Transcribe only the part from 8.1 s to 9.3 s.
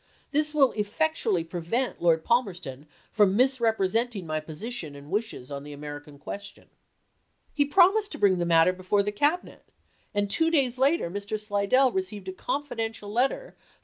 to bring the matter before the